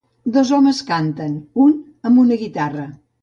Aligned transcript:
Dos 0.35 0.51
homes 0.55 0.79
canten, 0.87 1.35
un 1.67 1.77
amb 2.11 2.23
una 2.25 2.39
guitarra. 2.47 2.89